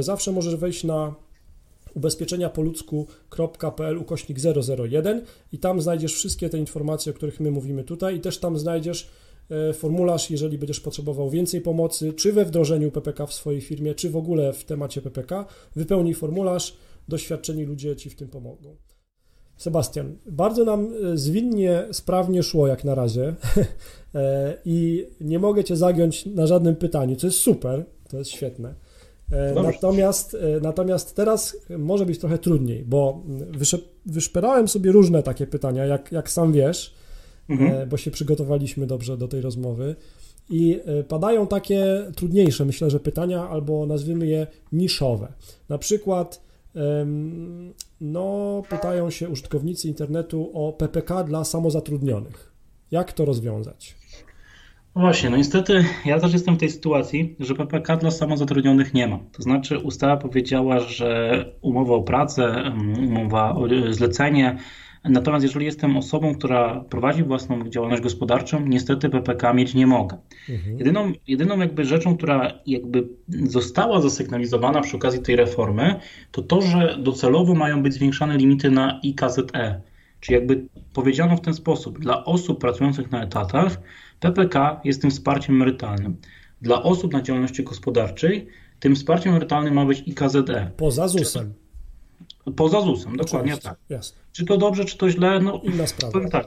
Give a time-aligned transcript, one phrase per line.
[0.00, 1.14] zawsze możesz wejść na
[1.94, 4.38] ubezpieczenia po ludzku.pl ukośnik
[4.78, 8.58] 001 i tam znajdziesz wszystkie te informacje, o których my mówimy tutaj i też tam
[8.58, 9.08] znajdziesz
[9.50, 14.10] e, formularz, jeżeli będziesz potrzebował więcej pomocy, czy we wdrożeniu PPK w swojej firmie, czy
[14.10, 15.46] w ogóle w temacie PPK.
[15.76, 16.76] Wypełnij formularz,
[17.08, 18.76] doświadczeni ludzie Ci w tym pomogą.
[19.56, 23.34] Sebastian, bardzo nam e, zwinnie, sprawnie szło jak na razie
[24.14, 28.74] e, i nie mogę Cię zagiąć na żadnym pytaniu, co jest super, to jest świetne.
[29.32, 33.22] E, natomiast, natomiast teraz może być trochę trudniej, bo
[34.06, 36.94] wyszperałem sobie różne takie pytania, jak, jak sam wiesz,
[37.48, 37.88] mhm.
[37.88, 39.96] bo się przygotowaliśmy dobrze do tej rozmowy.
[40.50, 45.32] I padają takie trudniejsze, myślę, że pytania, albo nazwijmy je niszowe.
[45.68, 46.42] Na przykład,
[48.00, 52.52] no, pytają się użytkownicy internetu o PPK dla samozatrudnionych.
[52.90, 53.96] Jak to rozwiązać?
[54.96, 59.06] No właśnie, no niestety ja też jestem w tej sytuacji, że PPK dla samozatrudnionych nie
[59.06, 59.18] ma.
[59.32, 64.58] To znaczy ustawa powiedziała, że umowa o pracę, umowa o zlecenie
[65.04, 70.18] Natomiast jeżeli jestem osobą, która prowadzi własną działalność gospodarczą, niestety PPK mieć nie mogę.
[70.48, 70.78] Mhm.
[70.78, 76.00] Jedyną, jedyną jakby rzeczą, która jakby została zasygnalizowana przy okazji tej reformy,
[76.30, 79.80] to to, że docelowo mają być zwiększane limity na IKZE.
[80.20, 83.80] Czyli jakby powiedziano w ten sposób, dla osób pracujących na etatach
[84.20, 86.16] PPK jest tym wsparciem emerytalnym.
[86.62, 88.48] Dla osób na działalności gospodarczej
[88.80, 90.70] tym wsparciem emerytalnym ma być IKZE.
[90.76, 91.54] Poza ZUS-em.
[92.56, 93.78] Poza ZUS-em, dokładnie tak.
[93.88, 94.18] Jasne.
[94.32, 95.40] Czy to dobrze, czy to źle?
[95.40, 96.28] No, inna sprawa.
[96.28, 96.46] Tak.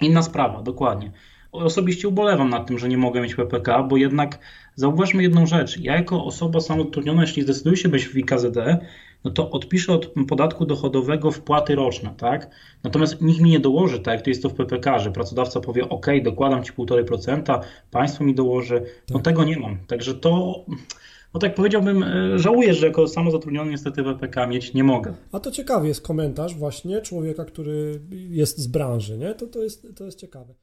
[0.00, 1.12] Inna sprawa, dokładnie.
[1.52, 4.38] Osobiście ubolewam nad tym, że nie mogę mieć PPK, bo jednak
[4.74, 5.78] zauważmy jedną rzecz.
[5.78, 8.56] Ja jako osoba samotrudniona, jeśli zdecyduję się być w IKZD,
[9.24, 12.50] no to odpiszę od podatku dochodowego wpłaty roczne, tak?
[12.84, 15.88] Natomiast nikt mi nie dołoży, tak jak to jest to w PPK, że pracodawca powie,
[15.88, 18.82] ok, dokładam ci 1,5%, państwo mi dołoży.
[19.10, 19.24] No tak.
[19.24, 19.78] tego nie mam.
[19.86, 20.64] Także to
[21.34, 25.14] no tak powiedziałbym, e, żałuję, że jako samozatrudniony niestety WPK mieć nie mogę.
[25.32, 29.34] A to ciekawy jest komentarz właśnie człowieka, który jest z branży, nie?
[29.34, 30.54] To, to, jest, to jest ciekawe.